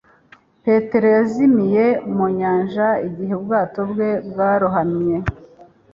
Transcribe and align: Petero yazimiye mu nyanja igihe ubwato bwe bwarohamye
Petero 0.63 1.07
yazimiye 1.17 1.85
mu 2.15 2.25
nyanja 2.39 2.87
igihe 3.07 3.31
ubwato 3.39 3.79
bwe 3.91 4.09
bwarohamye 4.29 5.17